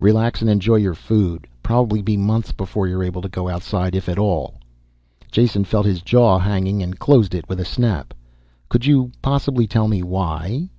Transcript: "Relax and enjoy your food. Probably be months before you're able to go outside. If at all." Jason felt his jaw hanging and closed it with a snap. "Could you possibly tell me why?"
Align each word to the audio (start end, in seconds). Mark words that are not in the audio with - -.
"Relax 0.00 0.40
and 0.40 0.48
enjoy 0.48 0.76
your 0.76 0.94
food. 0.94 1.46
Probably 1.62 2.00
be 2.00 2.16
months 2.16 2.52
before 2.52 2.86
you're 2.88 3.02
able 3.04 3.20
to 3.20 3.28
go 3.28 3.50
outside. 3.50 3.94
If 3.94 4.08
at 4.08 4.18
all." 4.18 4.54
Jason 5.30 5.62
felt 5.62 5.84
his 5.84 6.00
jaw 6.00 6.38
hanging 6.38 6.82
and 6.82 6.98
closed 6.98 7.34
it 7.34 7.46
with 7.50 7.60
a 7.60 7.66
snap. 7.66 8.14
"Could 8.70 8.86
you 8.86 9.12
possibly 9.20 9.66
tell 9.66 9.86
me 9.86 10.02
why?" 10.02 10.70